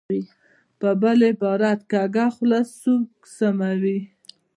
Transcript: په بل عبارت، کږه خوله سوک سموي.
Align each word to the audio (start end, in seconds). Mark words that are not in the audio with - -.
په 0.79 0.89
بل 1.01 1.19
عبارت، 1.31 1.79
کږه 1.91 2.25
خوله 2.35 2.59
سوک 2.79 3.09
سموي. 3.37 3.99